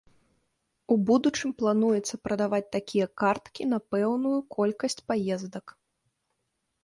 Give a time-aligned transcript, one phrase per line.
[0.93, 5.65] У будучым плануецца прадаваць такія карткі на пэўную колькасць паездак.